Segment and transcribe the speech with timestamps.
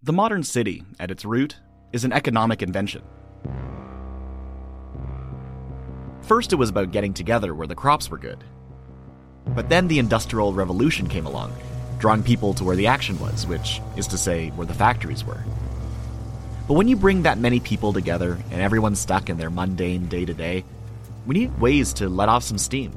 [0.00, 1.56] The modern city, at its root,
[1.92, 3.02] is an economic invention.
[6.22, 8.44] First, it was about getting together where the crops were good.
[9.44, 11.52] But then the Industrial Revolution came along,
[11.98, 15.42] drawing people to where the action was, which is to say, where the factories were.
[16.68, 20.24] But when you bring that many people together and everyone's stuck in their mundane day
[20.24, 20.64] to day,
[21.26, 22.92] we need ways to let off some steam.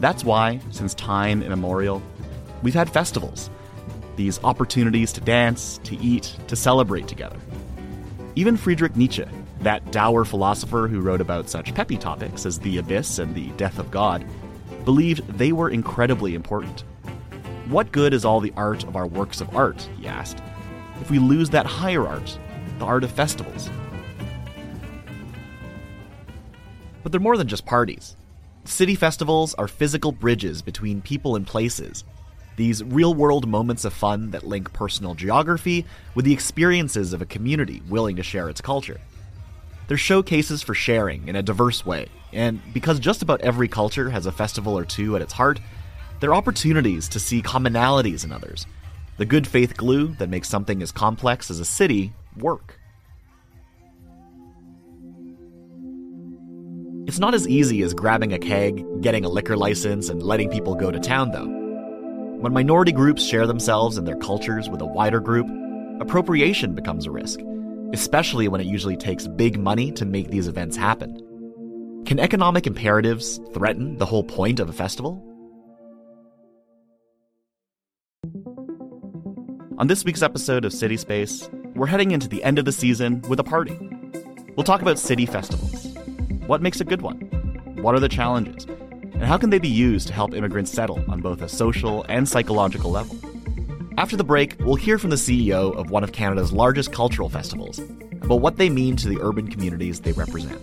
[0.00, 2.02] That's why, since time immemorial,
[2.62, 3.50] we've had festivals.
[4.16, 7.36] These opportunities to dance, to eat, to celebrate together.
[8.34, 9.24] Even Friedrich Nietzsche,
[9.60, 13.78] that dour philosopher who wrote about such peppy topics as the abyss and the death
[13.78, 14.24] of God,
[14.84, 16.84] believed they were incredibly important.
[17.68, 20.38] What good is all the art of our works of art, he asked,
[21.00, 22.38] if we lose that higher art,
[22.78, 23.68] the art of festivals?
[27.02, 28.16] But they're more than just parties.
[28.64, 32.04] City festivals are physical bridges between people and places.
[32.56, 37.26] These real world moments of fun that link personal geography with the experiences of a
[37.26, 38.98] community willing to share its culture.
[39.88, 44.26] They're showcases for sharing in a diverse way, and because just about every culture has
[44.26, 45.60] a festival or two at its heart,
[46.18, 48.66] they're opportunities to see commonalities in others.
[49.18, 52.80] The good faith glue that makes something as complex as a city work.
[57.06, 60.74] It's not as easy as grabbing a keg, getting a liquor license, and letting people
[60.74, 61.65] go to town, though.
[62.38, 65.46] When minority groups share themselves and their cultures with a wider group,
[66.00, 67.40] appropriation becomes a risk,
[67.92, 72.02] especially when it usually takes big money to make these events happen.
[72.06, 75.22] Can economic imperatives threaten the whole point of a festival?
[79.78, 83.22] On this week's episode of City Space, we're heading into the end of the season
[83.28, 83.76] with a party.
[84.56, 85.96] We'll talk about city festivals
[86.46, 87.16] what makes a good one?
[87.82, 88.66] What are the challenges?
[89.16, 92.28] And how can they be used to help immigrants settle on both a social and
[92.28, 93.16] psychological level?
[93.96, 97.78] After the break, we'll hear from the CEO of one of Canada's largest cultural festivals
[97.78, 100.60] about what they mean to the urban communities they represent.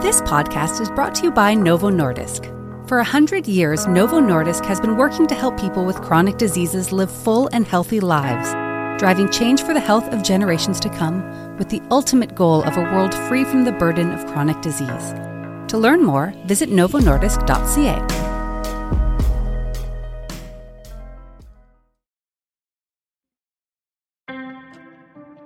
[0.00, 2.52] This podcast is brought to you by Novo Nordisk.
[2.88, 6.90] For a hundred years, Novo Nordisk has been working to help people with chronic diseases
[6.90, 8.54] live full and healthy lives
[8.98, 11.22] driving change for the health of generations to come
[11.58, 15.14] with the ultimate goal of a world free from the burden of chronic disease.
[15.68, 18.26] To learn more, visit novonordisk.ca.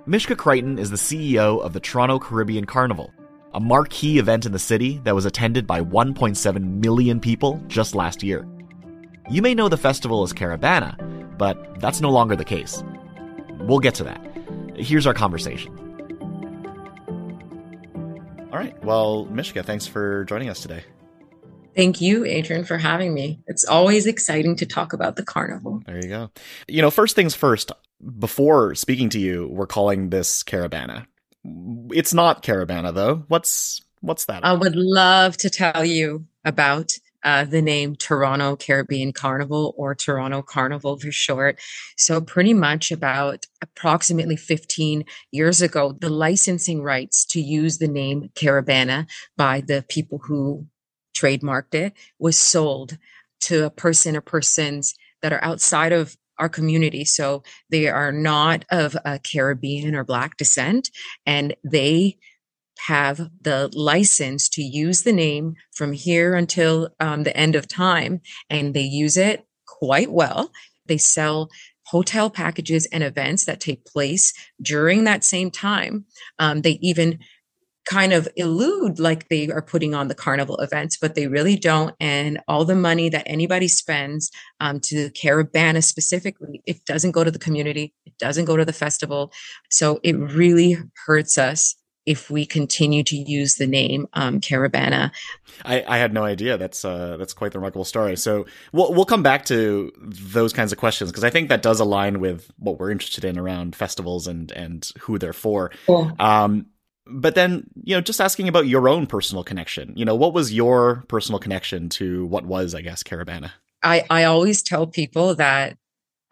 [0.07, 3.13] Mischka Creighton is the CEO of the Toronto Caribbean Carnival,
[3.53, 8.21] a marquee event in the city that was attended by 1.7 million people just last
[8.21, 8.45] year.
[9.29, 12.83] You may know the festival as Caribana, but that's no longer the case.
[13.59, 14.19] We'll get to that.
[14.75, 15.80] Here's our conversation.
[18.51, 18.83] All right.
[18.83, 20.83] Well, Mischka, thanks for joining us today.
[21.73, 23.39] Thank you, Adrian, for having me.
[23.47, 25.81] It's always exciting to talk about the carnival.
[25.85, 26.31] There you go.
[26.67, 27.71] You know, first things first,
[28.19, 31.05] before speaking to you, we're calling this Caribana.
[31.93, 33.23] It's not Caribana though.
[33.29, 34.39] What's what's that?
[34.39, 34.49] About?
[34.49, 36.91] I would love to tell you about
[37.23, 41.59] uh, the name Toronto Caribbean Carnival or Toronto Carnival for short.
[41.97, 48.29] So, pretty much about approximately 15 years ago, the licensing rights to use the name
[48.35, 50.65] Caribana by the people who
[51.15, 52.97] trademarked it was sold
[53.41, 57.05] to a person or persons that are outside of our community.
[57.05, 60.89] So they are not of a Caribbean or Black descent,
[61.25, 62.17] and they
[62.87, 68.21] have the license to use the name from here until um, the end of time,
[68.49, 70.51] and they use it quite well.
[70.87, 71.49] They sell
[71.85, 76.05] hotel packages and events that take place during that same time.
[76.39, 77.19] Um, they even
[77.85, 81.95] kind of elude like they are putting on the carnival events, but they really don't.
[81.99, 87.31] And all the money that anybody spends um, to Caribana specifically, it doesn't go to
[87.31, 89.31] the community, it doesn't go to the festival.
[89.69, 91.75] So it really hurts us
[92.05, 95.11] if we continue to use the name um, Caribana.
[95.63, 96.57] I, I, had no idea.
[96.57, 98.17] That's uh, that's quite the remarkable story.
[98.17, 101.79] So we'll we'll come back to those kinds of questions because I think that does
[101.79, 105.71] align with what we're interested in around festivals and and who they're for.
[105.85, 106.11] Cool.
[106.19, 106.67] Um,
[107.05, 109.93] but then you know, just asking about your own personal connection.
[109.95, 113.51] You know, what was your personal connection to what was, I guess, Caribana?
[113.83, 115.77] I I always tell people that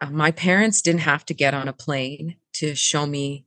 [0.00, 3.44] uh, my parents didn't have to get on a plane to show me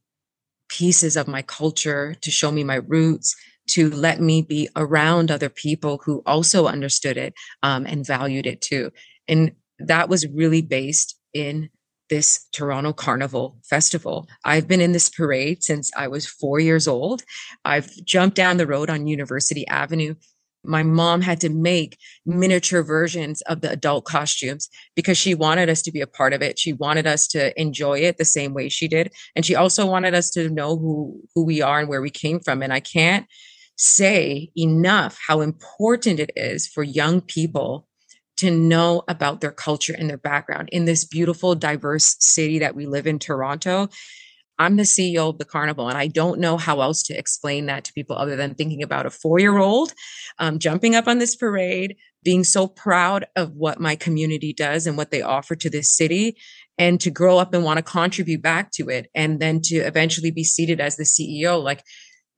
[0.73, 3.35] pieces of my culture, to show me my roots,
[3.67, 8.59] to let me be around other people who also understood it um, and valued it
[8.59, 8.91] too.
[9.27, 11.69] And that was really based in
[12.09, 14.27] this Toronto Carnival Festival.
[14.43, 17.23] I've been in this parade since I was four years old.
[17.63, 20.15] I've jumped down the road on University Avenue
[20.63, 25.81] my mom had to make miniature versions of the adult costumes because she wanted us
[25.83, 26.57] to be a part of it.
[26.59, 29.11] She wanted us to enjoy it the same way she did.
[29.35, 32.39] And she also wanted us to know who, who we are and where we came
[32.39, 32.61] from.
[32.61, 33.27] And I can't
[33.75, 37.87] say enough how important it is for young people
[38.37, 42.85] to know about their culture and their background in this beautiful, diverse city that we
[42.85, 43.89] live in, Toronto.
[44.59, 47.83] I'm the CEO of the carnival, and I don't know how else to explain that
[47.85, 49.93] to people other than thinking about a four year old
[50.39, 54.97] um, jumping up on this parade, being so proud of what my community does and
[54.97, 56.37] what they offer to this city,
[56.77, 60.31] and to grow up and want to contribute back to it, and then to eventually
[60.31, 61.61] be seated as the CEO.
[61.61, 61.83] Like,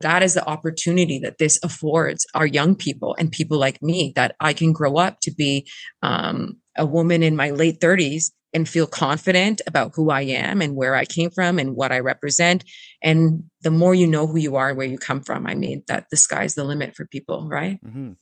[0.01, 4.35] that is the opportunity that this affords our young people and people like me that
[4.39, 5.67] I can grow up to be
[6.01, 10.77] um, a woman in my late 30s and feel confident about who I am and
[10.77, 12.63] where I came from and what I represent.
[13.03, 15.83] And the more you know who you are and where you come from, I mean,
[15.89, 17.83] that the sky's the limit for people, right?
[17.85, 18.13] Mm-hmm.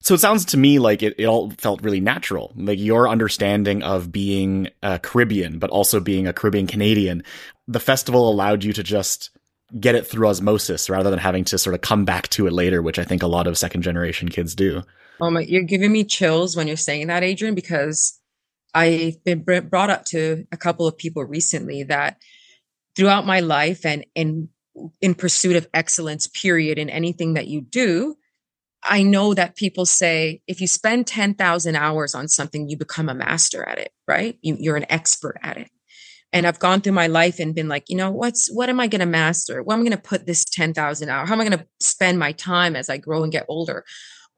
[0.00, 2.52] So it sounds to me like it, it all felt really natural.
[2.54, 7.24] Like your understanding of being a Caribbean, but also being a Caribbean Canadian,
[7.66, 9.30] the festival allowed you to just
[9.80, 12.82] get it through osmosis rather than having to sort of come back to it later,
[12.82, 14.82] which I think a lot of second generation kids do.
[15.20, 18.17] Oh my, you're giving me chills when you're saying that, Adrian, because
[18.74, 22.18] I've been brought up to a couple of people recently that
[22.96, 24.48] throughout my life and in
[25.00, 28.14] in pursuit of excellence period in anything that you do
[28.84, 33.14] i know that people say if you spend 10,000 hours on something you become a
[33.14, 34.38] master at it right?
[34.40, 35.70] You, you're an expert at it.
[36.32, 38.86] And i've gone through my life and been like you know what's what am i
[38.86, 39.62] going to master?
[39.62, 42.18] What am i going to put this 10,000 hours how am i going to spend
[42.18, 43.84] my time as i grow and get older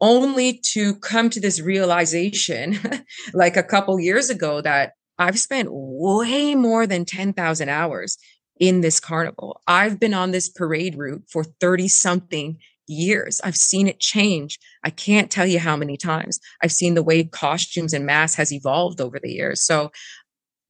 [0.00, 2.78] only to come to this realization
[3.34, 8.16] like a couple years ago that I've spent way more than 10,000 hours
[8.58, 9.60] in this carnival.
[9.66, 13.40] I've been on this parade route for 30 something years.
[13.42, 14.58] I've seen it change.
[14.82, 16.40] I can't tell you how many times.
[16.62, 19.62] I've seen the way costumes and mas has evolved over the years.
[19.62, 19.90] So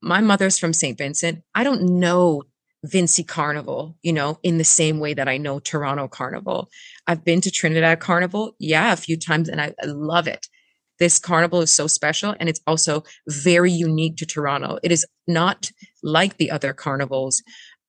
[0.01, 0.97] my mother's from St.
[0.97, 1.43] Vincent.
[1.55, 2.43] I don't know
[2.85, 6.69] Vincy Carnival, you know, in the same way that I know Toronto Carnival.
[7.07, 10.47] I've been to Trinidad Carnival, yeah, a few times, and I, I love it.
[10.99, 14.77] This carnival is so special and it's also very unique to Toronto.
[14.83, 15.71] It is not
[16.03, 17.41] like the other carnivals.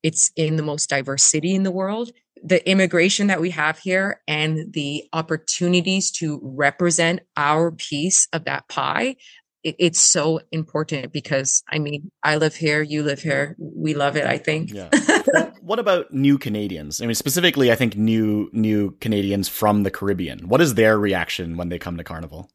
[0.03, 2.11] It's in the most diverse city in the world.
[2.43, 8.67] The immigration that we have here and the opportunities to represent our piece of that
[8.69, 9.17] pie
[9.63, 14.17] it, it's so important because I mean, I live here, you live here, we love
[14.17, 14.27] it.
[14.27, 14.73] I think.
[14.73, 14.91] Yeah.
[15.61, 17.01] what about new Canadians?
[17.01, 20.49] I mean, specifically, I think new new Canadians from the Caribbean.
[20.49, 22.51] What is their reaction when they come to Carnival?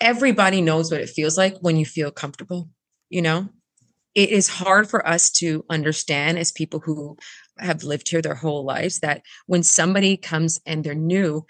[0.00, 2.68] Everybody knows what it feels like when you feel comfortable.
[3.08, 3.48] You know,
[4.14, 7.16] it is hard for us to understand as people who
[7.58, 11.46] have lived here their whole lives that when somebody comes and they're new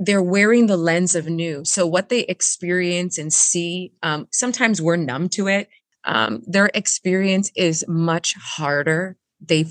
[0.00, 1.64] they're wearing the lens of new.
[1.64, 5.68] So what they experience and see, um, sometimes we're numb to it.
[6.04, 9.16] Um, their experience is much harder.
[9.40, 9.66] They,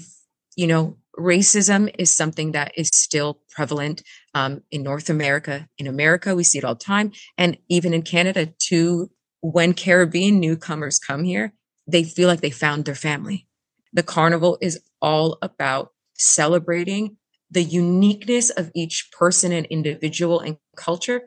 [0.55, 4.03] you know, racism is something that is still prevalent
[4.33, 5.67] um, in North America.
[5.77, 9.09] In America, we see it all the time, and even in Canada too.
[9.41, 11.53] When Caribbean newcomers come here,
[11.85, 13.47] they feel like they found their family.
[13.93, 17.16] The carnival is all about celebrating
[17.49, 21.21] the uniqueness of each person and individual and culture,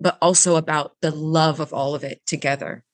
[0.00, 2.84] but also about the love of all of it together.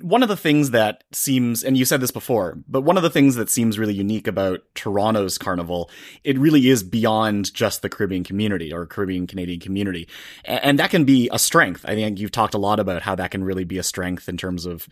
[0.00, 3.10] One of the things that seems, and you said this before, but one of the
[3.10, 5.90] things that seems really unique about Toronto's carnival,
[6.24, 10.08] it really is beyond just the Caribbean community or Caribbean Canadian community.
[10.46, 11.84] And that can be a strength.
[11.86, 14.38] I think you've talked a lot about how that can really be a strength in
[14.38, 14.88] terms of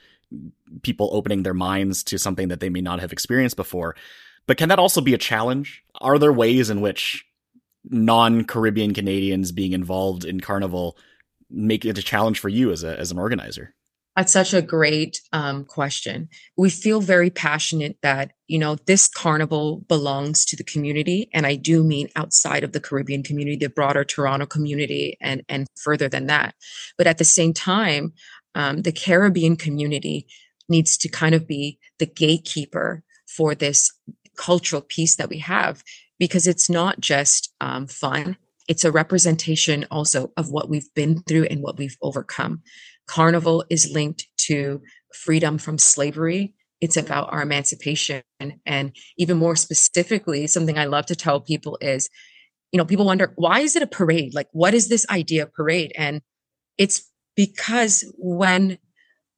[0.83, 3.97] people opening their minds to something that they may not have experienced before.
[4.47, 5.83] But can that also be a challenge?
[6.01, 7.25] Are there ways in which
[7.85, 10.97] non Caribbean Canadians being involved in Carnival
[11.51, 13.75] make it a challenge for you as a as an organizer?
[14.17, 16.31] That's such a great um, question.
[16.57, 21.57] We feel very passionate that you know this carnival belongs to the community, and I
[21.57, 26.27] do mean outside of the Caribbean community, the broader Toronto community, and and further than
[26.27, 26.55] that.
[26.97, 28.15] But at the same time,
[28.55, 30.27] um, the Caribbean community
[30.69, 33.93] needs to kind of be the gatekeeper for this
[34.37, 35.83] cultural piece that we have
[36.19, 38.37] because it's not just um, fun.
[38.69, 42.63] It's a representation also of what we've been through and what we've overcome.
[43.07, 44.83] Carnival is linked to
[45.15, 46.55] freedom from slavery.
[46.81, 48.23] It's about our emancipation.
[48.65, 52.09] And even more specifically something i love to tell people is
[52.73, 54.35] you know people wonder why is it a parade?
[54.35, 55.93] Like what is this idea of parade?
[55.97, 56.21] And
[56.77, 58.79] it's because when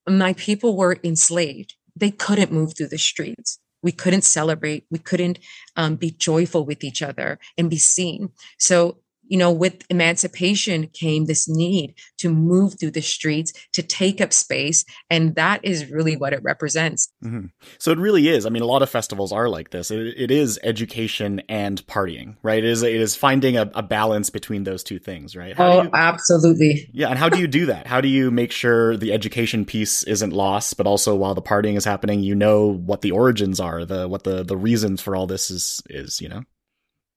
[0.08, 5.38] my people were enslaved they couldn't move through the streets we couldn't celebrate we couldn't
[5.76, 8.30] um, be joyful with each other and be seen.
[8.58, 14.20] So you know, with emancipation came this need to move through the streets, to take
[14.20, 14.84] up space.
[15.10, 17.12] And that is really what it represents.
[17.24, 17.46] Mm-hmm.
[17.78, 18.46] So it really is.
[18.46, 19.90] I mean, a lot of festivals are like this.
[19.90, 22.58] It, it is education and partying, right?
[22.58, 25.56] It is, it is finding a, a balance between those two things, right?
[25.56, 26.90] How oh, you, absolutely.
[26.92, 27.08] Yeah.
[27.08, 27.86] And how do you do that?
[27.86, 31.76] How do you make sure the education piece isn't lost, but also while the partying
[31.76, 35.26] is happening, you know what the origins are, the, what the, the reasons for all
[35.26, 36.42] this is, is, you know?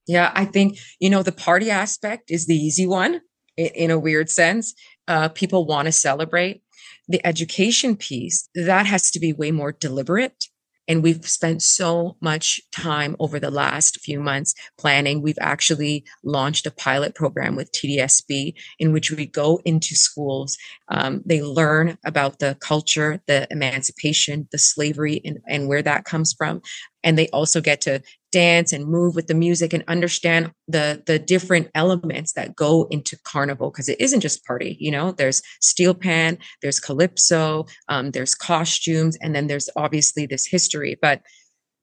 [0.08, 3.22] Yeah, I think, you know, the party aspect is the easy one
[3.58, 4.74] in, in a weird sense.
[5.08, 6.62] Uh, people want to celebrate.
[7.08, 10.46] The education piece, that has to be way more deliberate.
[10.88, 15.22] And we've spent so much time over the last few months planning.
[15.22, 20.58] We've actually launched a pilot program with TDSB in which we go into schools.
[20.90, 26.34] Um, they learn about the culture, the emancipation, the slavery, and, and where that comes
[26.34, 26.62] from.
[27.04, 31.20] And they also get to dance and move with the music and understand the the
[31.20, 35.12] different elements that go into carnival because it isn't just party you know?
[35.12, 40.98] There's steel pan there's calypso um, there's costumes and then there's obviously this history.
[41.02, 41.22] But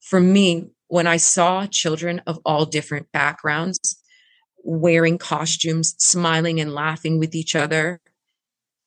[0.00, 4.02] for me when i saw children of all different backgrounds
[4.64, 8.00] wearing costumes smiling and laughing with each other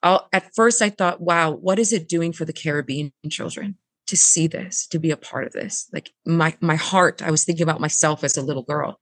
[0.04, 3.78] I'll, at first i thought wow what is it doing for the caribbean children
[4.12, 5.88] to see this, to be a part of this.
[5.94, 9.00] Like my my heart, I was thinking about myself as a little girl.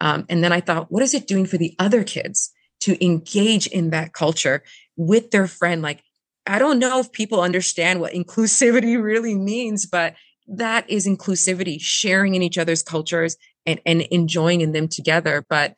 [0.00, 3.66] Um, and then I thought, what is it doing for the other kids to engage
[3.66, 4.62] in that culture
[4.96, 5.82] with their friend?
[5.82, 6.04] Like,
[6.46, 10.14] I don't know if people understand what inclusivity really means, but
[10.46, 15.44] that is inclusivity, sharing in each other's cultures and, and enjoying in them together.
[15.48, 15.74] But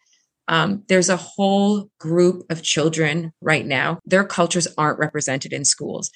[0.49, 4.01] um, there's a whole group of children right now.
[4.05, 6.11] Their cultures aren't represented in schools.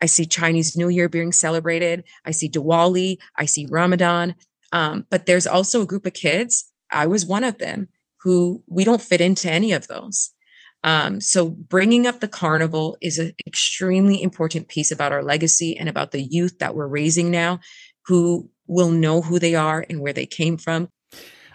[0.00, 2.04] I see Chinese New Year being celebrated.
[2.24, 3.18] I see Diwali.
[3.36, 4.34] I see Ramadan.
[4.72, 6.70] Um, but there's also a group of kids.
[6.90, 7.88] I was one of them
[8.22, 10.30] who we don't fit into any of those.
[10.82, 15.88] Um, so bringing up the carnival is an extremely important piece about our legacy and
[15.88, 17.60] about the youth that we're raising now
[18.06, 20.88] who will know who they are and where they came from.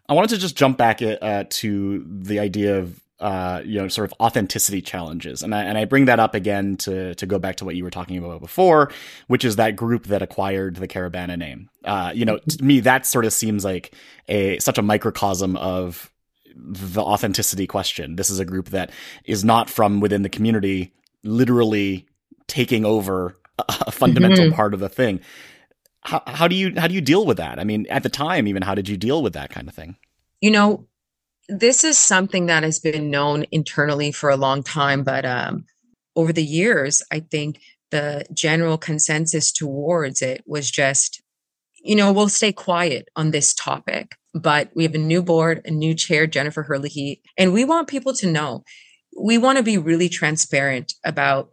[0.08, 4.12] I wanted to just jump back uh, to the idea of uh, you know, sort
[4.12, 5.42] of authenticity challenges.
[5.42, 7.84] And I, and I bring that up again to, to go back to what you
[7.84, 8.92] were talking about before,
[9.28, 11.70] which is that group that acquired the Caribana name.
[11.86, 13.96] Uh, you know, to me, that sort of seems like
[14.28, 16.12] a, such a microcosm of
[16.56, 18.16] the authenticity question.
[18.16, 18.92] This is a group that
[19.24, 20.94] is not from within the community,
[21.24, 22.08] literally
[22.48, 23.38] taking over
[23.70, 24.56] a fundamental mm-hmm.
[24.56, 25.22] part of the thing.
[26.02, 27.60] How, how do you, how do you deal with that?
[27.60, 29.96] I mean, at the time, even how did you deal with that kind of thing?
[30.42, 30.86] You know,
[31.48, 35.66] this is something that has been known internally for a long time, but um,
[36.16, 37.60] over the years, I think
[37.92, 41.22] the general consensus towards it was just,
[41.84, 44.16] you know, we'll stay quiet on this topic.
[44.34, 48.14] But we have a new board, a new chair, Jennifer Herlihy, and we want people
[48.16, 48.64] to know.
[49.18, 51.52] We want to be really transparent about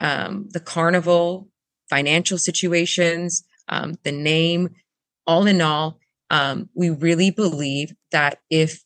[0.00, 1.48] um, the carnival,
[1.90, 4.70] financial situations, um, the name.
[5.26, 5.98] All in all,
[6.30, 8.83] um, we really believe that if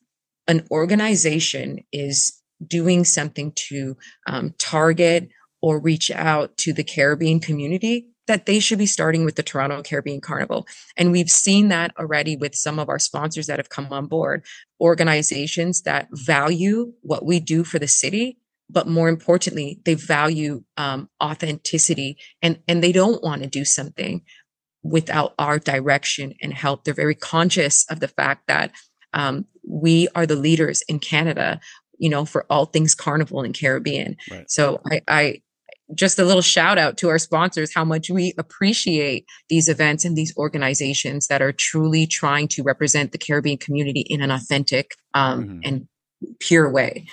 [0.49, 5.29] an organization is doing something to um, target
[5.63, 9.83] or reach out to the Caribbean community, that they should be starting with the Toronto
[9.83, 10.67] Caribbean Carnival.
[10.97, 14.45] And we've seen that already with some of our sponsors that have come on board,
[14.81, 18.39] organizations that value what we do for the city.
[18.71, 24.23] But more importantly, they value um, authenticity and, and they don't want to do something
[24.83, 26.85] without our direction and help.
[26.85, 28.73] They're very conscious of the fact that
[29.13, 31.61] um, we are the leaders in Canada,
[31.99, 34.17] you know, for all things carnival and Caribbean.
[34.31, 34.51] Right.
[34.51, 35.43] So I, I
[35.95, 40.17] just a little shout out to our sponsors, how much we appreciate these events and
[40.17, 45.45] these organizations that are truly trying to represent the Caribbean community in an authentic um,
[45.45, 45.61] mm-hmm.
[45.65, 45.89] and
[46.41, 47.07] pure way.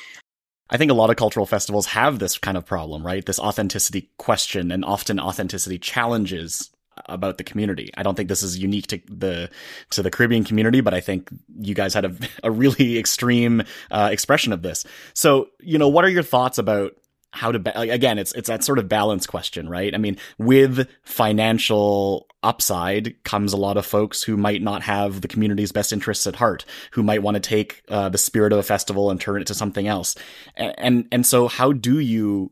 [0.70, 3.26] I think a lot of cultural festivals have this kind of problem, right?
[3.26, 6.72] This authenticity question and often authenticity challenges
[7.08, 7.92] about the community.
[7.98, 9.50] I don't think this is unique to the
[9.92, 14.10] to the Caribbean community, but I think you guys had a, a really extreme uh,
[14.12, 14.86] expression of this.
[15.14, 16.94] So, you know, what are your thoughts about
[17.32, 18.18] how to ba- again?
[18.18, 19.94] It's it's that sort of balance question, right?
[19.94, 25.28] I mean, with financial upside comes a lot of folks who might not have the
[25.28, 28.64] community's best interests at heart, who might want to take uh, the spirit of a
[28.64, 30.16] festival and turn it to something else,
[30.56, 32.52] and, and and so how do you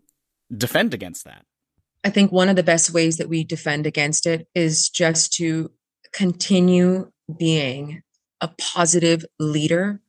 [0.56, 1.46] defend against that?
[2.04, 5.72] I think one of the best ways that we defend against it is just to
[6.12, 8.02] continue being
[8.42, 10.02] a positive leader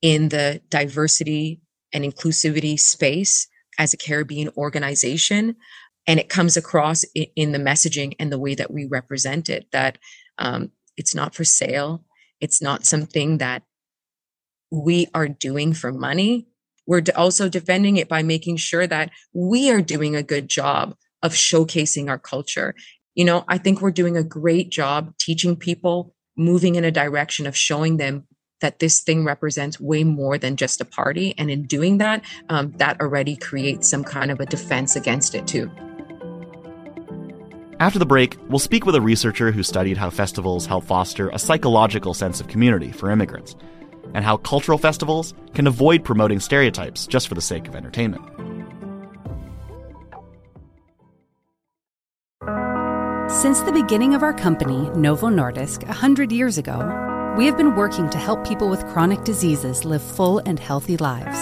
[0.00, 1.60] in the diversity
[1.92, 5.56] and inclusivity space as a Caribbean organization.
[6.06, 9.98] And it comes across in the messaging and the way that we represent it that
[10.38, 12.04] um, it's not for sale.
[12.40, 13.64] It's not something that
[14.70, 16.46] we are doing for money.
[16.86, 20.94] We're also defending it by making sure that we are doing a good job
[21.26, 22.74] of showcasing our culture.
[23.14, 27.46] You know, I think we're doing a great job teaching people, moving in a direction
[27.46, 28.26] of showing them
[28.60, 31.34] that this thing represents way more than just a party.
[31.36, 35.46] And in doing that, um, that already creates some kind of a defense against it
[35.46, 35.70] too.
[37.78, 41.38] After the break, we'll speak with a researcher who studied how festivals help foster a
[41.38, 43.54] psychological sense of community for immigrants,
[44.14, 48.22] and how cultural festivals can avoid promoting stereotypes just for the sake of entertainment.
[53.28, 58.08] Since the beginning of our company, Novo Nordisk, 100 years ago, we have been working
[58.10, 61.36] to help people with chronic diseases live full and healthy lives.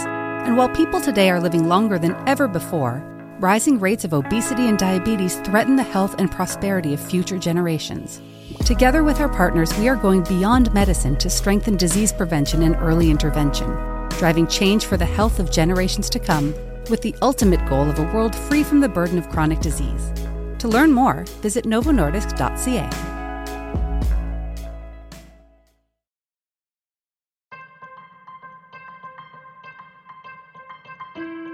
[0.47, 3.03] And while people today are living longer than ever before,
[3.39, 8.23] rising rates of obesity and diabetes threaten the health and prosperity of future generations.
[8.65, 13.11] Together with our partners, we are going beyond medicine to strengthen disease prevention and early
[13.11, 13.69] intervention,
[14.09, 16.55] driving change for the health of generations to come
[16.89, 20.24] with the ultimate goal of a world free from the burden of chronic disease.
[20.65, 22.89] To learn more, visit novonordisk.ca.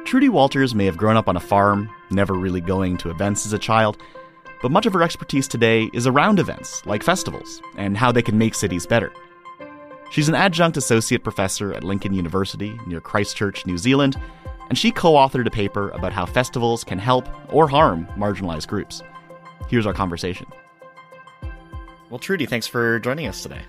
[0.04, 3.52] Trudie Walters may have grown up on a farm, never really going to events as
[3.52, 4.00] a child,
[4.62, 8.38] but much of her expertise today is around events, like festivals, and how they can
[8.38, 9.12] make cities better.
[10.12, 14.16] She's an adjunct associate professor at Lincoln University near Christchurch, New Zealand,
[14.70, 19.02] and she co authored a paper about how festivals can help or harm marginalized groups.
[19.68, 20.46] Here's our conversation.
[22.08, 23.60] Well, Trudie, thanks for joining us today.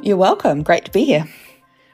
[0.00, 0.62] You're welcome.
[0.62, 1.26] Great to be here.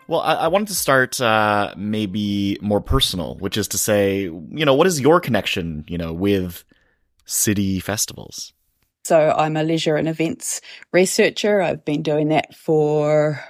[0.07, 4.65] Well, I, I wanted to start uh, maybe more personal, which is to say, you
[4.65, 6.65] know, what is your connection, you know, with
[7.27, 8.55] city festivals?
[9.05, 11.61] So I'm a leisure and events researcher.
[11.61, 13.43] I've been doing that for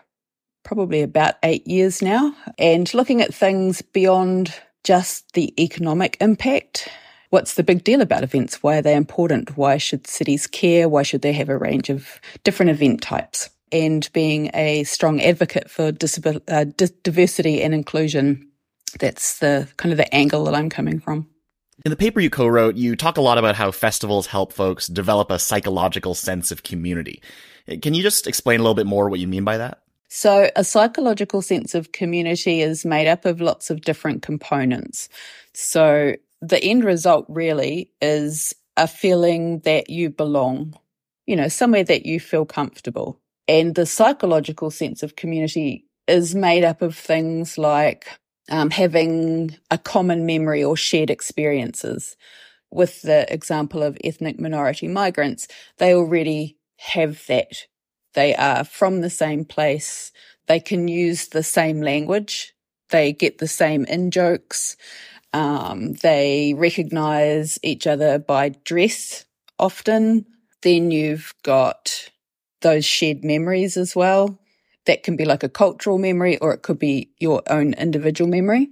[0.64, 4.52] probably about eight years now and looking at things beyond
[4.84, 6.88] just the economic impact.
[7.30, 8.62] What's the big deal about events?
[8.62, 9.56] Why are they important?
[9.56, 10.88] Why should cities care?
[10.88, 13.50] Why should they have a range of different event types?
[13.72, 15.88] and being a strong advocate for
[16.48, 18.48] uh, di- diversity and inclusion.
[18.98, 21.28] That's the kind of the angle that I'm coming from.
[21.84, 25.30] In the paper you co-wrote, you talk a lot about how festivals help folks develop
[25.30, 27.22] a psychological sense of community.
[27.82, 29.82] Can you just explain a little bit more what you mean by that?
[30.08, 35.08] So a psychological sense of community is made up of lots of different components.
[35.54, 40.74] So the end result really is a feeling that you belong,
[41.26, 43.20] you know, somewhere that you feel comfortable.
[43.48, 48.08] And the psychological sense of community is made up of things like
[48.50, 52.16] um, having a common memory or shared experiences.
[52.70, 57.66] With the example of ethnic minority migrants, they already have that.
[58.18, 60.10] They are from the same place.
[60.48, 62.52] They can use the same language.
[62.90, 64.76] They get the same in jokes.
[65.32, 69.24] Um, they recognize each other by dress
[69.56, 70.26] often.
[70.62, 72.10] Then you've got
[72.60, 74.40] those shared memories as well.
[74.86, 78.68] That can be like a cultural memory or it could be your own individual memory.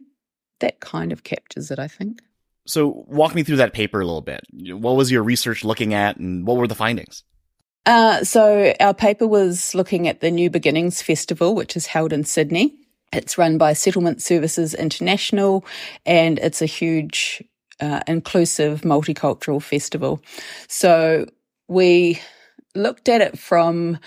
[0.58, 2.20] That kind of captures it, I think.
[2.66, 4.44] So, walk me through that paper a little bit.
[4.50, 7.22] What was your research looking at and what were the findings?
[7.86, 12.24] Uh, so, our paper was looking at the New Beginnings Festival, which is held in
[12.24, 12.74] Sydney.
[13.12, 15.64] It's run by Settlement Services International
[16.04, 17.44] and it's a huge,
[17.80, 20.20] uh, inclusive, multicultural festival.
[20.66, 21.26] So,
[21.68, 22.20] we
[22.74, 24.00] looked at it from,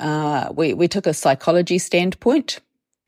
[0.00, 2.60] uh, we, we took a psychology standpoint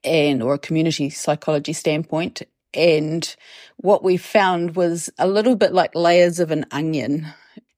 [0.04, 2.42] and, or a community psychology standpoint.
[2.74, 3.34] And
[3.78, 7.28] what we found was a little bit like layers of an onion.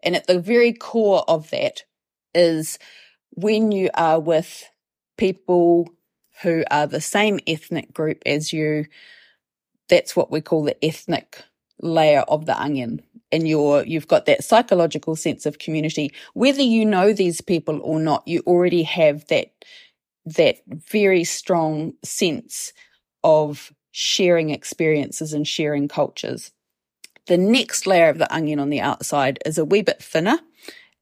[0.02, 1.84] And at the very core of that
[2.34, 2.78] is
[3.30, 4.68] when you are with
[5.16, 5.90] people
[6.42, 8.86] who are the same ethnic group as you,
[9.88, 11.42] that's what we call the ethnic
[11.80, 16.12] layer of the onion and you're, you've got that psychological sense of community.
[16.34, 19.52] Whether you know these people or not, you already have that,
[20.26, 22.72] that very strong sense
[23.24, 26.52] of sharing experiences and sharing cultures.
[27.26, 30.38] The next layer of the onion on the outside is a wee bit thinner.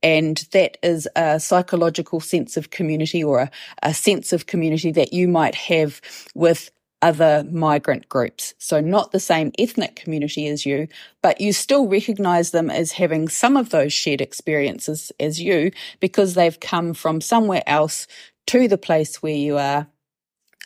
[0.03, 3.51] And that is a psychological sense of community or a,
[3.83, 6.01] a sense of community that you might have
[6.35, 6.71] with
[7.03, 8.55] other migrant groups.
[8.59, 10.87] So not the same ethnic community as you,
[11.21, 16.35] but you still recognize them as having some of those shared experiences as you because
[16.35, 18.07] they've come from somewhere else
[18.47, 19.89] to the place where you are.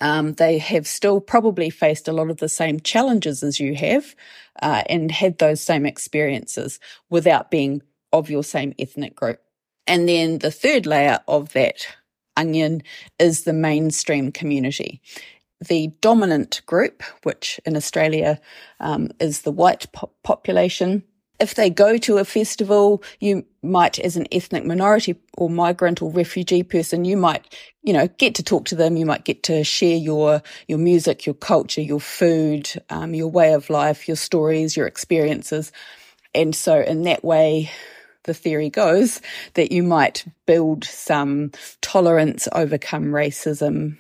[0.03, 4.14] Um, they have still probably faced a lot of the same challenges as you have,
[4.61, 7.81] uh, and had those same experiences without being
[8.19, 9.41] of your same ethnic group.
[9.87, 11.87] And then the third layer of that
[12.37, 12.83] onion
[13.19, 15.01] is the mainstream community.
[15.61, 18.41] the dominant group, which in Australia
[18.81, 21.03] um, is the white po- population,
[21.39, 26.11] if they go to a festival, you might, as an ethnic minority or migrant or
[26.11, 28.97] refugee person, you might, you know, get to talk to them.
[28.97, 33.53] You might get to share your, your music, your culture, your food, um, your way
[33.53, 35.73] of life, your stories, your experiences.
[36.35, 37.71] And so in that way,
[38.27, 39.21] the theory goes
[39.55, 43.97] that you might build some tolerance, overcome racism,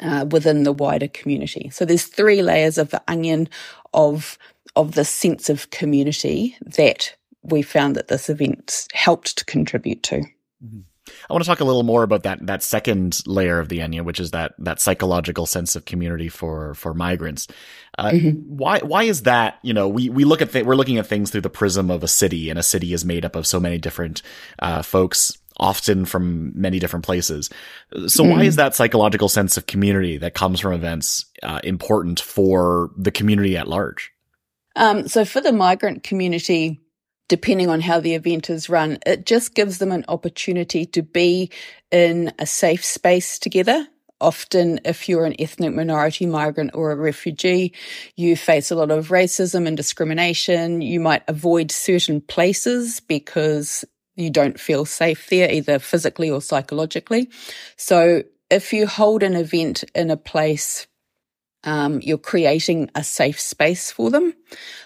[0.00, 1.70] uh, within the wider community.
[1.70, 3.48] So there's three layers of the onion
[3.92, 4.38] of
[4.76, 10.20] of the sense of community that we found that this event helped to contribute to.
[10.64, 10.80] Mm-hmm.
[11.28, 14.04] I want to talk a little more about that that second layer of the onion,
[14.04, 17.48] which is that that psychological sense of community for for migrants.
[17.98, 18.56] Uh, mm-hmm.
[18.56, 19.58] Why why is that?
[19.62, 22.02] You know, we we look at th- we're looking at things through the prism of
[22.02, 24.22] a city, and a city is made up of so many different
[24.60, 27.50] uh, folks, often from many different places.
[28.06, 28.32] So mm-hmm.
[28.32, 33.10] why is that psychological sense of community that comes from events uh, important for the
[33.10, 34.12] community at large?
[34.76, 36.80] Um, so for the migrant community,
[37.30, 41.48] depending on how the event is run, it just gives them an opportunity to be
[41.92, 43.86] in a safe space together.
[44.20, 47.72] Often, if you're an ethnic minority migrant or a refugee,
[48.16, 50.82] you face a lot of racism and discrimination.
[50.82, 53.84] You might avoid certain places because
[54.16, 57.30] you don't feel safe there, either physically or psychologically.
[57.76, 60.88] So if you hold an event in a place
[61.64, 64.34] um, you're creating a safe space for them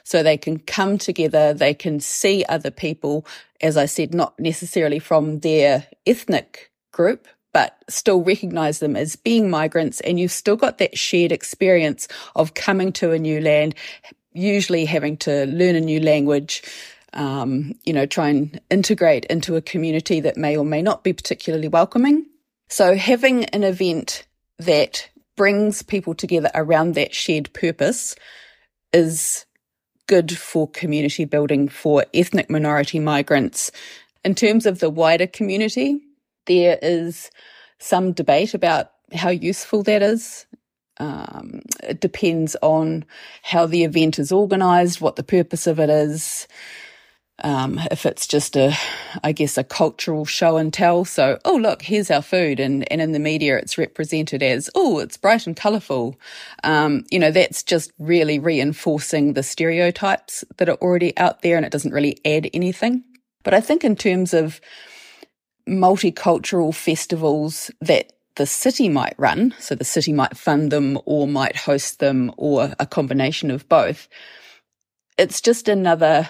[0.03, 3.27] so they can come together, they can see other people,
[3.61, 9.49] as I said, not necessarily from their ethnic group, but still recognize them as being
[9.49, 10.01] migrants.
[10.01, 13.77] And you've still got that shared experience of coming to a new land,
[14.33, 16.63] usually having to learn a new language.
[17.13, 21.13] Um, you know, try and integrate into a community that may or may not be
[21.13, 22.27] particularly welcoming.
[22.69, 24.27] So having an event
[24.59, 28.15] that brings people together around that shared purpose
[28.93, 29.47] is
[30.07, 33.71] good for community building for ethnic minority migrants.
[34.25, 36.01] In terms of the wider community,
[36.47, 37.31] there is
[37.79, 40.47] some debate about how useful that is.
[40.99, 43.05] Um, it depends on
[43.43, 46.47] how the event is organised, what the purpose of it is,
[47.43, 48.77] um, if it's just a,
[49.25, 51.05] I guess, a cultural show and tell.
[51.05, 52.61] So, oh, look, here's our food.
[52.61, 56.19] And, and in the media, it's represented as, oh, it's bright and colourful.
[56.63, 61.67] Um, you know, that's just really reinforcing the stereotypes that are already out there and
[61.67, 63.03] it doesn't really add anything.
[63.43, 64.61] But I think in terms of
[65.69, 71.57] multicultural festivals that the city might run, so the city might fund them or might
[71.57, 74.09] host them or a combination of both,
[75.19, 76.29] it's just another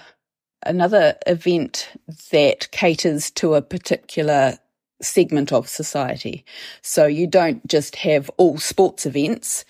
[0.66, 1.90] another event
[2.30, 4.58] that caters to a particular
[5.00, 6.44] segment of society.
[6.82, 9.64] So you don't just have all sports events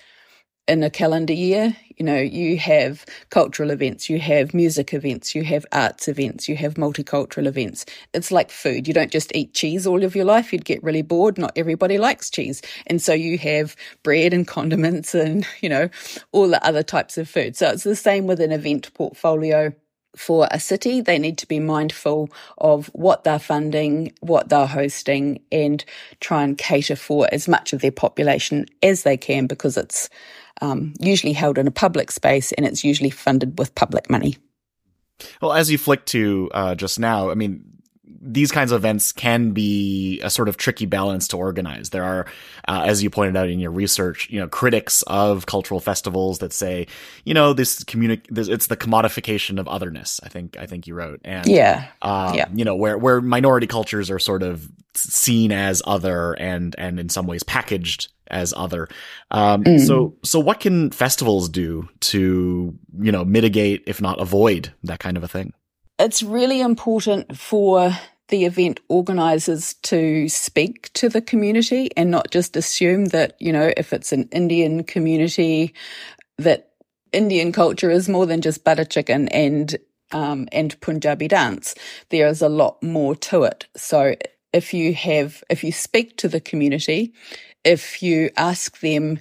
[0.66, 1.76] in a calendar year.
[1.96, 6.56] You know, you have cultural events, you have music events, you have arts events, you
[6.56, 7.86] have multicultural events.
[8.12, 8.88] It's like food.
[8.88, 10.52] You don't just eat cheese all of your life.
[10.52, 11.38] You'd get really bored.
[11.38, 12.62] Not everybody likes cheese.
[12.86, 15.88] And so you have bread and condiments and, you know,
[16.32, 17.56] all the other types of food.
[17.56, 19.72] So it's the same with an event portfolio
[20.16, 25.40] for a city, they need to be mindful of what they're funding, what they're hosting,
[25.50, 25.84] and
[26.20, 30.08] try and cater for as much of their population as they can because it's
[30.60, 34.36] um, usually held in a public space and it's usually funded with public money.
[35.40, 37.64] Well, as you flicked to uh, just now, I mean,
[38.26, 41.90] these kinds of events can be a sort of tricky balance to organize.
[41.90, 42.26] There are,
[42.66, 46.52] uh, as you pointed out in your research, you know, critics of cultural festivals that
[46.52, 46.86] say,
[47.24, 50.20] you know, this communic, this, it's the commodification of otherness.
[50.22, 53.66] I think, I think you wrote, and yeah, um, yeah, you know, where where minority
[53.66, 58.88] cultures are sort of seen as other and and in some ways packaged as other.
[59.30, 59.86] Um, mm.
[59.86, 65.16] So so what can festivals do to you know mitigate, if not avoid, that kind
[65.16, 65.52] of a thing?
[65.98, 67.92] It's really important for
[68.28, 73.72] the event organizers to speak to the community and not just assume that, you know,
[73.76, 75.74] if it's an Indian community,
[76.38, 76.70] that
[77.12, 79.76] Indian culture is more than just butter chicken and
[80.12, 81.74] um, and Punjabi dance.
[82.10, 83.66] There is a lot more to it.
[83.76, 84.14] So
[84.52, 87.12] if you have, if you speak to the community,
[87.64, 89.18] if you ask them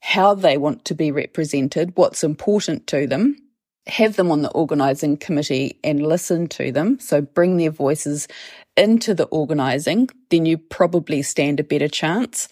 [0.00, 3.36] how they want to be represented, what's important to them,
[3.86, 6.98] have them on the organising committee and listen to them.
[6.98, 8.26] So bring their voices
[8.76, 12.48] into the organising, then you probably stand a better chance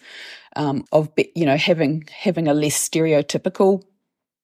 [0.55, 3.83] um, of you know having having a less stereotypical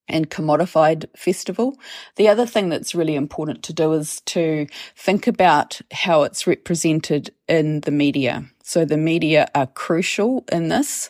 [0.07, 1.77] and commodified festival.
[2.17, 7.31] The other thing that's really important to do is to think about how it's represented
[7.47, 8.45] in the media.
[8.63, 11.09] So the media are crucial in this.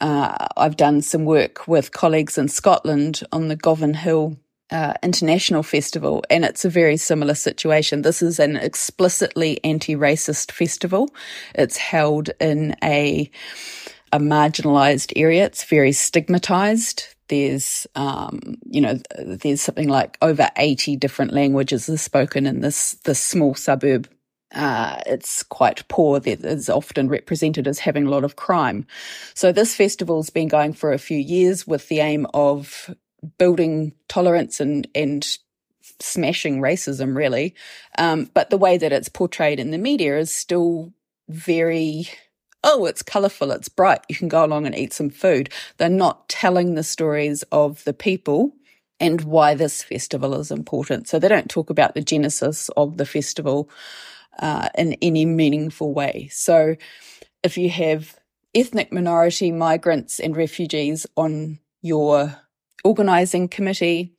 [0.00, 4.38] Uh, I've done some work with colleagues in Scotland on the Govanhill
[4.70, 8.02] uh, International Festival, and it's a very similar situation.
[8.02, 11.10] This is an explicitly anti-racist festival.
[11.54, 13.30] It's held in a
[14.12, 15.44] a marginalized area.
[15.44, 17.14] It's very stigmatized.
[17.28, 22.94] There's, um, you know, there's something like over 80 different languages are spoken in this,
[23.04, 24.08] this small suburb.
[24.54, 26.22] Uh, it's quite poor.
[26.24, 28.86] It is often represented as having a lot of crime.
[29.34, 32.94] So this festival's been going for a few years with the aim of
[33.38, 35.38] building tolerance and, and
[36.00, 37.54] smashing racism, really.
[37.98, 40.92] Um, but the way that it's portrayed in the media is still
[41.28, 42.08] very
[42.64, 45.48] oh, it's colorful, it's bright, you can go along and eat some food.
[45.76, 48.52] They're not telling the stories of the people
[49.00, 51.08] and why this festival is important.
[51.08, 53.70] So they don't talk about the genesis of the festival
[54.40, 56.28] uh, in any meaningful way.
[56.32, 56.76] So
[57.42, 58.18] if you have
[58.54, 62.36] ethnic minority migrants and refugees on your
[62.84, 64.12] organising committee,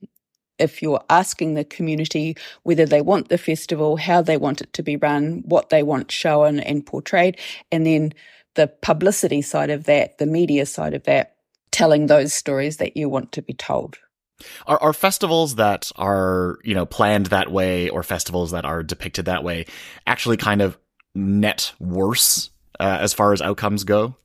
[0.57, 4.83] if you're asking the community whether they want the festival, how they want it to
[4.83, 7.37] be run, what they want shown and portrayed,
[7.71, 8.13] and then
[8.55, 11.35] the publicity side of that, the media side of that,
[11.71, 13.97] telling those stories that you want to be told.
[14.67, 19.25] Are, are festivals that are, you know, planned that way or festivals that are depicted
[19.25, 19.65] that way
[20.07, 20.77] actually kind of
[21.13, 24.15] net worse uh, as far as outcomes go?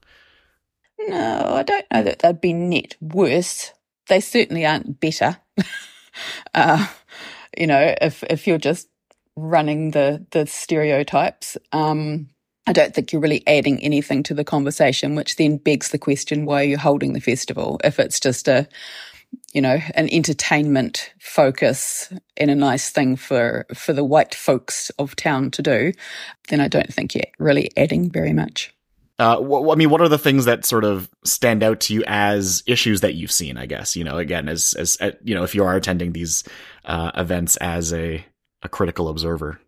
[1.09, 3.73] No, I don't know that they'd be net worse.
[4.09, 5.39] They certainly aren't better.
[6.55, 6.87] uh,
[7.57, 8.89] you know, if if you're just
[9.37, 12.29] running the the stereotypes, um,
[12.67, 16.47] I don't think you're really adding anything to the conversation, which then begs the question,
[16.47, 17.79] why are you holding the festival?
[17.85, 18.67] If it's just a,
[19.53, 25.15] you know, an entertainment focus and a nice thing for, for the white folks of
[25.15, 25.93] town to do,
[26.49, 28.74] then I don't think you're really adding very much.
[29.19, 32.03] Uh, wh- I mean, what are the things that sort of stand out to you
[32.07, 33.57] as issues that you've seen?
[33.57, 36.45] I guess you know, again, as as uh, you know, if you are attending these
[36.85, 38.25] uh, events as a
[38.63, 39.61] a critical observer.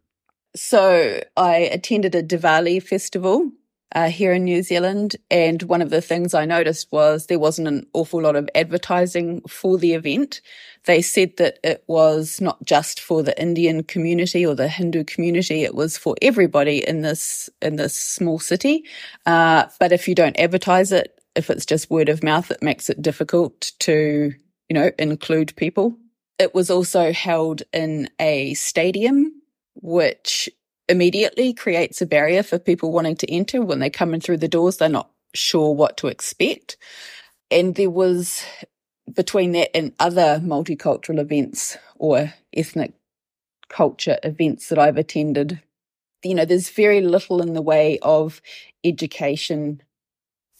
[0.57, 3.51] So I attended a Diwali festival
[3.95, 7.69] uh, here in New Zealand, and one of the things I noticed was there wasn't
[7.69, 10.41] an awful lot of advertising for the event.
[10.85, 15.63] They said that it was not just for the Indian community or the Hindu community;
[15.63, 18.85] it was for everybody in this in this small city.
[19.25, 22.91] Uh, but if you don't advertise it, if it's just word of mouth, it makes
[22.91, 24.33] it difficult to
[24.69, 25.97] you know include people.
[26.39, 29.33] It was also held in a stadium
[29.81, 30.49] which
[30.89, 33.63] immediately creates a barrier for people wanting to enter.
[33.63, 36.77] When they come in through the doors, they're not sure what to expect.
[37.51, 38.45] And there was
[39.13, 42.93] between that and other multicultural events or ethnic
[43.69, 45.61] culture events that I've attended,
[46.23, 48.41] you know, there's very little in the way of
[48.85, 49.83] education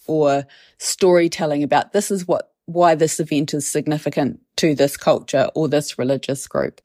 [0.07, 0.45] or
[0.77, 5.97] storytelling about this is what why this event is significant to this culture or this
[5.97, 6.81] religious group.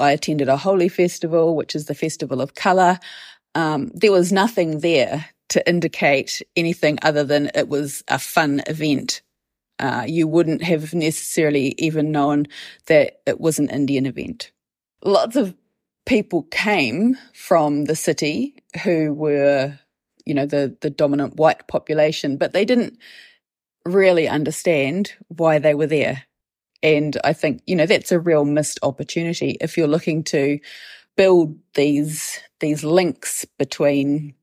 [0.00, 2.98] I attended a Holi festival, which is the festival of color.
[3.54, 9.22] Um, there was nothing there to indicate anything other than it was a fun event.
[9.78, 12.46] Uh, you wouldn't have necessarily even known
[12.86, 14.52] that it was an Indian event.
[15.02, 15.54] Lots of
[16.06, 19.78] people came from the city who were,
[20.26, 22.98] you know, the, the dominant white population, but they didn't
[23.84, 26.24] really understand why they were there.
[26.82, 30.58] And I think, you know, that's a real missed opportunity if you're looking to
[31.16, 34.34] build these, these links between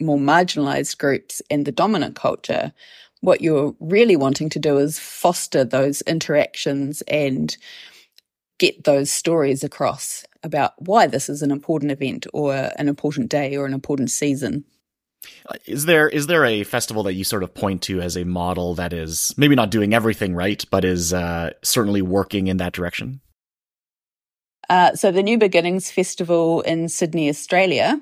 [0.00, 2.72] more marginalized groups and the dominant culture.
[3.20, 7.56] What you're really wanting to do is foster those interactions and
[8.58, 13.56] get those stories across about why this is an important event or an important day
[13.56, 14.64] or an important season.
[15.66, 18.74] Is there is there a festival that you sort of point to as a model
[18.74, 23.20] that is maybe not doing everything right, but is uh, certainly working in that direction?
[24.68, 28.00] Uh, so the New Beginnings Festival in Sydney, Australia,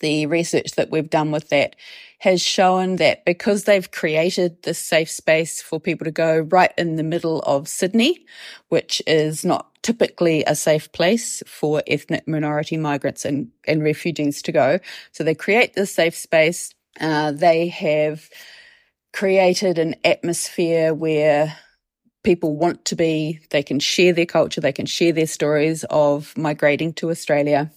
[0.00, 1.76] the research that we've done with that
[2.24, 6.96] has shown that because they've created this safe space for people to go right in
[6.96, 8.24] the middle of Sydney,
[8.70, 14.52] which is not typically a safe place for ethnic minority migrants and, and refugees to
[14.52, 14.78] go.
[15.12, 16.74] So they create this safe space.
[16.98, 18.30] Uh, they have
[19.12, 21.54] created an atmosphere where
[22.22, 26.34] people want to be, they can share their culture, they can share their stories of
[26.38, 27.70] migrating to Australia.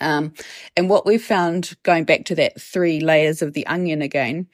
[0.00, 0.34] Um,
[0.76, 4.48] and what we found going back to that three layers of the onion again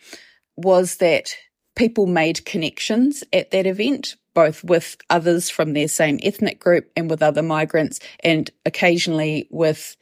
[0.57, 1.37] was that
[1.77, 7.09] people made connections at that event, both with others from their same ethnic group and
[7.09, 9.97] with other migrants, and occasionally with,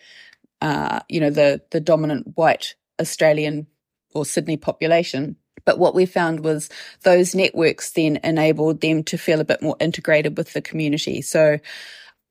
[0.62, 3.66] uh, you know, the the dominant white Australian
[4.14, 5.36] or Sydney population.
[5.64, 6.70] But what we found was
[7.02, 11.20] those networks then enabled them to feel a bit more integrated with the community.
[11.22, 11.58] So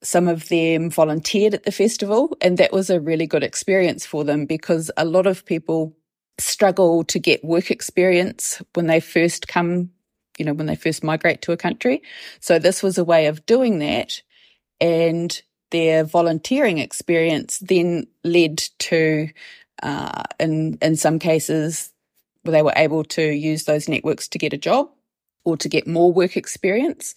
[0.03, 4.23] some of them volunteered at the festival, and that was a really good experience for
[4.23, 5.95] them because a lot of people
[6.37, 9.89] struggle to get work experience when they first come,
[10.37, 12.01] you know, when they first migrate to a country.
[12.39, 14.21] So this was a way of doing that.
[14.81, 19.29] And their volunteering experience then led to,
[19.81, 21.91] uh, in, in some cases,
[22.43, 24.89] they were able to use those networks to get a job
[25.43, 27.15] or to get more work experience.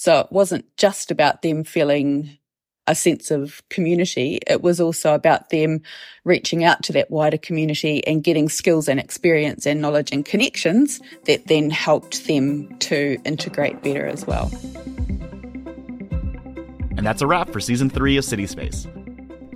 [0.00, 2.38] So it wasn't just about them feeling
[2.86, 4.38] a sense of community.
[4.46, 5.80] It was also about them
[6.22, 11.00] reaching out to that wider community and getting skills and experience and knowledge and connections
[11.24, 14.52] that then helped them to integrate better as well.
[16.96, 18.86] And that's a wrap for season three of City Space.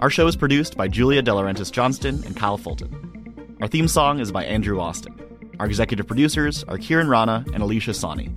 [0.01, 3.57] Our show is produced by Julia De Laurentiis Johnston and Kyle Fulton.
[3.61, 5.17] Our theme song is by Andrew Austin.
[5.61, 8.35] Our executive producers are Kieran Rana and Alicia Sani.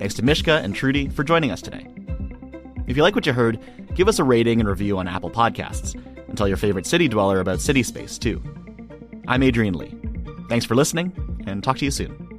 [0.00, 1.86] Thanks to Mischka and Trudie for joining us today.
[2.86, 3.60] If you like what you heard,
[3.94, 5.94] give us a rating and review on Apple Podcasts,
[6.26, 8.42] and tell your favorite city dweller about City Space, too.
[9.28, 9.94] I'm Adrian Lee.
[10.48, 12.29] Thanks for listening, and talk to you soon.